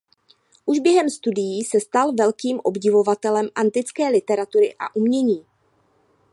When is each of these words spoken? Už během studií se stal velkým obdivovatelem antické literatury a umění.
Už 0.65 0.79
během 0.79 1.09
studií 1.09 1.63
se 1.63 1.79
stal 1.79 2.13
velkým 2.13 2.59
obdivovatelem 2.63 3.49
antické 3.55 4.09
literatury 4.09 4.75
a 4.79 4.95
umění. 4.95 5.45